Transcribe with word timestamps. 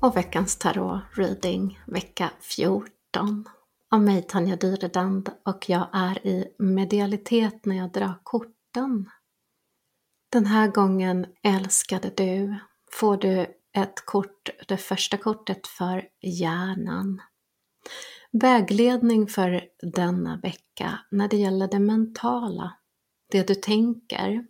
och 0.00 0.16
veckans 0.16 0.56
tarot 0.56 1.00
reading 1.12 1.80
vecka 1.86 2.30
14 2.40 3.44
av 3.90 4.00
mig 4.00 4.22
Tanja 4.22 4.56
Dyredand 4.56 5.30
och 5.44 5.68
jag 5.68 5.88
är 5.92 6.26
i 6.26 6.54
medialitet 6.58 7.64
när 7.64 7.76
jag 7.76 7.92
drar 7.92 8.14
korten. 8.22 9.10
Den 10.32 10.46
här 10.46 10.68
gången 10.68 11.26
älskade 11.42 12.10
du 12.16 12.54
får 12.90 13.16
du 13.16 13.46
ett 13.72 14.06
kort, 14.06 14.50
det 14.68 14.76
första 14.76 15.16
kortet 15.16 15.66
för 15.66 16.08
hjärnan. 16.22 17.22
Vägledning 18.30 19.26
för 19.26 19.64
denna 19.94 20.36
vecka 20.36 20.98
när 21.10 21.28
det 21.28 21.36
gäller 21.36 21.68
det 21.68 21.78
mentala, 21.80 22.76
det 23.30 23.48
du 23.48 23.54
tänker, 23.54 24.46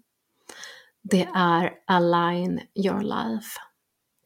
det 1.03 1.29
är 1.35 1.75
Align 1.87 2.61
your 2.75 3.01
life. 3.01 3.61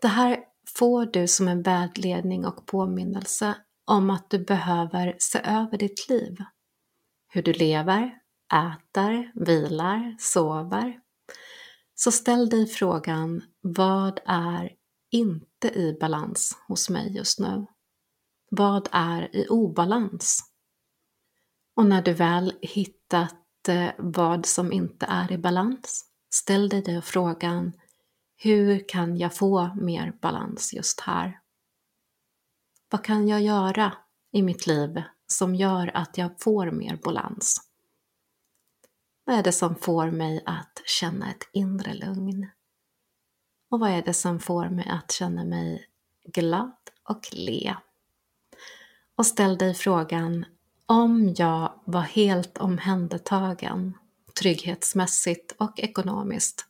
Det 0.03 0.09
här 0.09 0.45
får 0.77 1.07
du 1.07 1.29
som 1.29 1.49
en 1.49 1.63
vägledning 1.63 2.47
och 2.47 2.67
påminnelse 2.67 3.55
om 3.87 4.11
att 4.11 4.31
du 4.31 4.39
behöver 4.39 5.17
se 5.19 5.39
över 5.39 5.79
ditt 5.79 6.09
liv. 6.09 6.37
Hur 7.29 7.43
du 7.43 7.53
lever, 7.53 8.21
äter, 8.53 9.33
vilar, 9.35 10.17
sover. 10.19 11.01
Så 11.95 12.11
ställ 12.11 12.49
dig 12.49 12.67
frågan, 12.67 13.43
vad 13.61 14.21
är 14.27 14.73
inte 15.11 15.69
i 15.69 15.97
balans 16.01 16.59
hos 16.69 16.91
mig 16.91 17.17
just 17.17 17.39
nu? 17.39 17.67
Vad 18.51 18.89
är 18.93 19.37
i 19.37 19.47
obalans? 19.49 20.41
Och 21.77 21.87
när 21.87 22.03
du 22.03 22.13
väl 22.13 22.53
hittat 22.63 23.69
eh, 23.69 23.91
vad 23.99 24.47
som 24.47 24.73
inte 24.73 25.07
är 25.07 25.33
i 25.33 25.39
balans, 25.39 26.05
ställ 26.35 26.69
dig 26.69 26.83
då 26.83 27.01
frågan, 27.01 27.73
hur 28.43 28.89
kan 28.89 29.17
jag 29.17 29.35
få 29.35 29.75
mer 29.75 30.13
balans 30.21 30.73
just 30.73 31.01
här? 31.01 31.41
Vad 32.91 33.05
kan 33.05 33.29
jag 33.29 33.41
göra 33.41 33.93
i 34.33 34.43
mitt 34.43 34.67
liv 34.67 35.03
som 35.27 35.55
gör 35.55 35.91
att 35.95 36.19
jag 36.19 36.41
får 36.41 36.71
mer 36.71 36.97
balans? 36.97 37.61
Vad 39.25 39.37
är 39.37 39.43
det 39.43 39.53
som 39.53 39.77
får 39.77 40.11
mig 40.11 40.43
att 40.47 40.83
känna 40.85 41.31
ett 41.31 41.49
inre 41.53 41.95
lugn? 41.95 42.51
Och 43.71 43.81
vad 43.81 43.91
är 43.91 44.03
det 44.03 44.15
som 44.15 44.41
får 44.41 44.69
mig 44.69 44.89
att 44.89 45.13
känna 45.13 45.45
mig 45.45 45.87
glad 46.25 46.77
och 47.03 47.29
le? 47.33 47.77
Och 49.15 49.27
ställ 49.27 49.59
dig 49.59 49.75
frågan, 49.75 50.45
om 50.87 51.35
jag 51.37 51.81
var 51.85 52.03
helt 52.03 52.59
omhändertagen 52.59 53.95
trygghetsmässigt 54.41 55.55
och 55.59 55.81
ekonomiskt, 55.81 56.70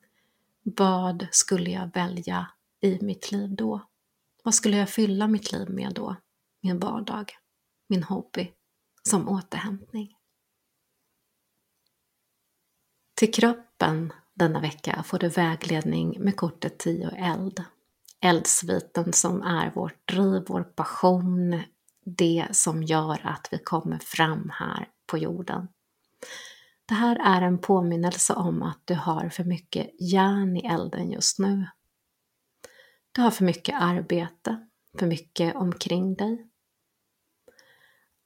vad 0.62 1.26
skulle 1.30 1.70
jag 1.70 1.90
välja 1.94 2.50
i 2.80 2.98
mitt 3.00 3.32
liv 3.32 3.54
då? 3.56 3.86
Vad 4.44 4.54
skulle 4.54 4.76
jag 4.76 4.90
fylla 4.90 5.26
mitt 5.26 5.52
liv 5.52 5.70
med 5.70 5.94
då? 5.94 6.16
Min 6.62 6.78
vardag, 6.78 7.32
min 7.88 8.02
hobby, 8.02 8.52
som 9.02 9.28
återhämtning. 9.28 10.16
Till 13.14 13.32
kroppen 13.32 14.12
denna 14.34 14.60
vecka 14.60 15.02
får 15.02 15.18
du 15.18 15.28
vägledning 15.28 16.20
med 16.20 16.36
kortet 16.36 16.78
10 16.78 17.08
eld. 17.08 17.64
Eldsviten 18.20 19.12
som 19.12 19.42
är 19.42 19.70
vårt 19.70 20.08
driv, 20.08 20.44
vår 20.46 20.62
passion, 20.62 21.62
det 22.04 22.46
som 22.52 22.82
gör 22.82 23.20
att 23.26 23.48
vi 23.50 23.58
kommer 23.58 23.98
fram 23.98 24.50
här 24.54 24.88
på 25.06 25.18
jorden. 25.18 25.68
Det 26.90 26.94
här 26.94 27.18
är 27.20 27.42
en 27.42 27.58
påminnelse 27.58 28.34
om 28.34 28.62
att 28.62 28.80
du 28.84 28.94
har 28.94 29.28
för 29.28 29.44
mycket 29.44 29.90
järn 30.00 30.56
i 30.56 30.66
elden 30.66 31.10
just 31.10 31.38
nu. 31.38 31.66
Du 33.12 33.20
har 33.20 33.30
för 33.30 33.44
mycket 33.44 33.74
arbete, 33.80 34.66
för 34.98 35.06
mycket 35.06 35.56
omkring 35.56 36.14
dig. 36.14 36.50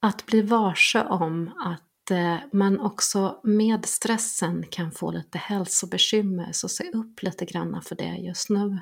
Att 0.00 0.26
bli 0.26 0.42
varse 0.42 1.04
om 1.04 1.52
att 1.64 2.10
eh, 2.10 2.36
man 2.52 2.80
också 2.80 3.40
med 3.42 3.86
stressen 3.86 4.66
kan 4.70 4.92
få 4.92 5.10
lite 5.10 5.38
hälsobekymmer, 5.38 6.52
så 6.52 6.68
se 6.68 6.90
upp 6.90 7.22
lite 7.22 7.44
granna 7.44 7.82
för 7.82 7.94
det 7.94 8.16
just 8.16 8.50
nu. 8.50 8.78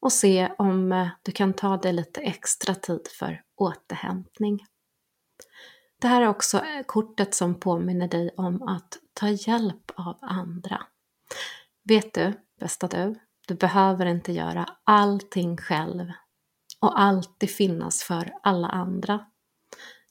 Och 0.00 0.12
se 0.12 0.52
om 0.58 0.92
eh, 0.92 1.08
du 1.22 1.32
kan 1.32 1.52
ta 1.52 1.76
dig 1.76 1.92
lite 1.92 2.20
extra 2.20 2.74
tid 2.74 3.08
för 3.18 3.42
återhämtning. 3.56 4.60
Det 6.00 6.08
här 6.08 6.22
är 6.22 6.28
också 6.28 6.64
kortet 6.86 7.34
som 7.34 7.60
påminner 7.60 8.08
dig 8.08 8.30
om 8.36 8.62
att 8.62 8.98
ta 9.12 9.28
hjälp 9.28 9.90
av 9.94 10.18
andra. 10.20 10.86
Vet 11.84 12.14
du, 12.14 12.32
bästa 12.60 12.86
du, 12.86 13.14
du 13.48 13.54
behöver 13.54 14.06
inte 14.06 14.32
göra 14.32 14.76
allting 14.84 15.56
själv 15.56 16.12
och 16.80 17.00
alltid 17.00 17.50
finnas 17.50 18.02
för 18.02 18.32
alla 18.42 18.68
andra. 18.68 19.26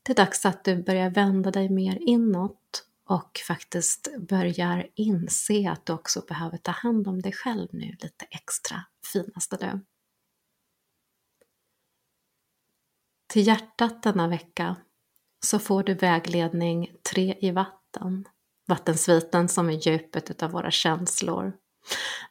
Det 0.03 0.11
är 0.11 0.15
dags 0.15 0.45
att 0.45 0.63
du 0.63 0.83
börjar 0.83 1.09
vända 1.09 1.51
dig 1.51 1.69
mer 1.69 1.97
inåt 2.01 2.87
och 3.05 3.39
faktiskt 3.47 4.17
börjar 4.19 4.89
inse 4.95 5.69
att 5.71 5.85
du 5.85 5.93
också 5.93 6.21
behöver 6.21 6.57
ta 6.57 6.71
hand 6.71 7.07
om 7.07 7.21
dig 7.21 7.33
själv 7.33 7.67
nu 7.71 7.95
lite 7.99 8.25
extra, 8.29 8.85
finaste 9.13 9.57
du. 9.57 9.85
Till 13.27 13.47
hjärtat 13.47 14.03
denna 14.03 14.27
vecka 14.27 14.75
så 15.45 15.59
får 15.59 15.83
du 15.83 15.93
vägledning 15.93 16.91
3 17.13 17.37
i 17.41 17.51
vatten. 17.51 18.25
Vattensviten 18.67 19.49
som 19.49 19.69
är 19.69 19.87
djupet 19.87 20.31
utav 20.31 20.51
våra 20.51 20.71
känslor. 20.71 21.53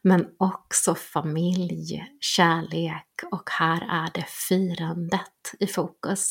Men 0.02 0.26
också 0.38 0.94
familj, 0.94 2.04
kärlek 2.20 3.08
och 3.32 3.50
här 3.50 3.86
är 3.90 4.10
det 4.14 4.26
firandet 4.28 5.54
i 5.60 5.66
fokus. 5.66 6.30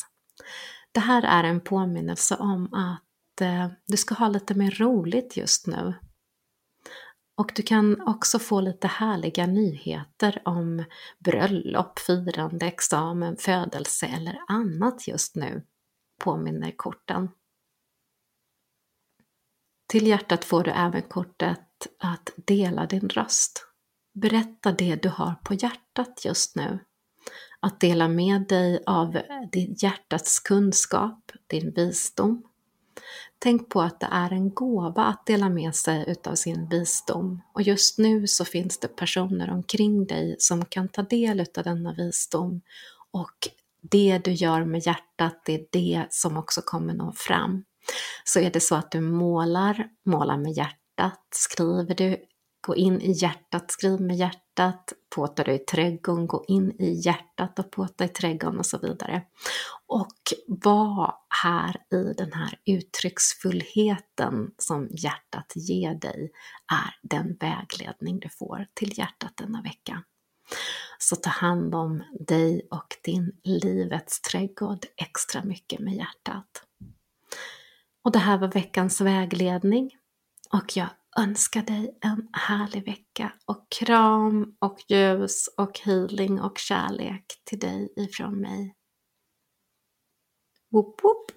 Det 0.92 1.00
här 1.00 1.22
är 1.22 1.44
en 1.44 1.60
påminnelse 1.60 2.36
om 2.36 2.74
att 2.74 3.40
eh, 3.40 3.68
du 3.86 3.96
ska 3.96 4.14
ha 4.14 4.28
lite 4.28 4.54
mer 4.54 4.70
roligt 4.70 5.36
just 5.36 5.66
nu. 5.66 5.94
Och 7.38 7.52
du 7.56 7.62
kan 7.62 8.08
också 8.08 8.38
få 8.38 8.60
lite 8.60 8.86
härliga 8.86 9.46
nyheter 9.46 10.42
om 10.44 10.84
bröllop, 11.18 11.98
firande, 11.98 12.66
examen, 12.66 13.36
födelse 13.36 14.06
eller 14.06 14.38
annat 14.48 15.08
just 15.08 15.36
nu 15.36 15.62
påminner 16.18 16.70
korten. 16.76 17.28
Till 19.86 20.06
hjärtat 20.06 20.44
får 20.44 20.64
du 20.64 20.70
även 20.70 21.02
kortet 21.02 21.86
att 21.98 22.30
dela 22.36 22.86
din 22.86 23.08
röst. 23.08 23.66
Berätta 24.12 24.72
det 24.72 24.96
du 24.96 25.08
har 25.08 25.34
på 25.44 25.54
hjärtat 25.54 26.24
just 26.24 26.56
nu. 26.56 26.78
Att 27.60 27.80
dela 27.80 28.08
med 28.08 28.48
dig 28.48 28.82
av 28.86 29.18
ditt 29.52 29.82
hjärtats 29.82 30.40
kunskap, 30.40 31.32
din 31.46 31.70
visdom. 31.70 32.42
Tänk 33.38 33.68
på 33.68 33.82
att 33.82 34.00
det 34.00 34.08
är 34.10 34.32
en 34.32 34.50
gåva 34.50 35.04
att 35.04 35.26
dela 35.26 35.48
med 35.48 35.74
sig 35.74 36.04
utav 36.08 36.34
sin 36.34 36.68
visdom 36.68 37.42
och 37.52 37.62
just 37.62 37.98
nu 37.98 38.26
så 38.26 38.44
finns 38.44 38.78
det 38.78 38.88
personer 38.88 39.50
omkring 39.50 40.06
dig 40.06 40.36
som 40.38 40.64
kan 40.64 40.88
ta 40.88 41.02
del 41.02 41.40
utav 41.40 41.64
denna 41.64 41.92
visdom 41.92 42.60
och 43.10 43.48
det 43.90 44.18
du 44.24 44.32
gör 44.32 44.64
med 44.64 44.86
hjärtat, 44.86 45.42
det 45.46 45.54
är 45.54 45.66
det 45.72 46.06
som 46.10 46.36
också 46.36 46.60
kommer 46.64 46.94
nå 46.94 47.12
fram. 47.12 47.64
Så 48.24 48.40
är 48.40 48.50
det 48.50 48.60
så 48.60 48.74
att 48.74 48.90
du 48.90 49.00
målar, 49.00 49.88
måla 50.06 50.36
med 50.36 50.52
hjärtat. 50.52 51.28
Skriver 51.34 51.94
du, 51.94 52.16
gå 52.66 52.76
in 52.76 53.00
i 53.00 53.12
hjärtat, 53.12 53.70
skriv 53.70 54.00
med 54.00 54.16
hjärtat. 54.16 54.92
Påtar 55.14 55.44
du 55.44 55.52
i 55.52 55.58
trädgården, 55.58 56.26
gå 56.26 56.44
in 56.48 56.80
i 56.80 56.92
hjärtat 56.92 57.58
och 57.58 57.70
påta 57.70 58.04
i 58.04 58.08
trädgården 58.08 58.58
och 58.58 58.66
så 58.66 58.78
vidare. 58.78 59.22
Och 59.86 60.16
var 60.48 61.14
här 61.44 61.76
i 61.92 62.14
den 62.16 62.32
här 62.32 62.58
uttrycksfullheten 62.66 64.50
som 64.58 64.88
hjärtat 64.90 65.52
ger 65.54 65.94
dig 65.94 66.30
är 66.72 67.08
den 67.08 67.36
vägledning 67.40 68.20
du 68.20 68.28
får 68.28 68.66
till 68.74 68.98
hjärtat 68.98 69.32
denna 69.36 69.62
vecka. 69.62 70.02
Så 70.98 71.16
ta 71.16 71.30
hand 71.30 71.74
om 71.74 72.02
dig 72.28 72.68
och 72.70 72.96
din 73.04 73.40
livets 73.44 74.20
trädgård 74.20 74.86
extra 74.96 75.44
mycket 75.44 75.80
med 75.80 75.94
hjärtat. 75.94 76.62
Och 78.04 78.12
det 78.12 78.18
här 78.18 78.38
var 78.38 78.48
veckans 78.48 79.00
vägledning 79.00 79.90
och 80.52 80.76
jag 80.76 80.88
önskar 81.18 81.62
dig 81.62 81.98
en 82.00 82.28
härlig 82.32 82.84
vecka 82.84 83.32
och 83.44 83.66
kram 83.70 84.56
och 84.58 84.78
ljus 84.88 85.48
och 85.56 85.78
healing 85.78 86.40
och 86.40 86.58
kärlek 86.58 87.24
till 87.44 87.58
dig 87.58 87.92
ifrån 87.96 88.40
mig. 88.40 88.74
Woop 90.70 91.04
woop! 91.04 91.30